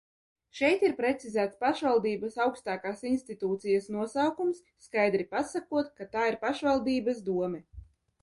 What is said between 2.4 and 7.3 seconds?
augstākās institūcijas nosaukums, skaidri pasakot, ka tā ir pašvaldības